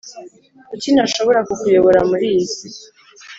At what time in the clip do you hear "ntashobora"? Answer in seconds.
0.91-1.39